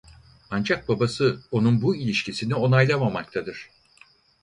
Ancak 0.49 0.87
babası 0.89 1.39
onun 1.51 1.81
bu 1.81 1.95
ilişkisini 1.95 2.55
onaylamamaktadır. 2.55 3.69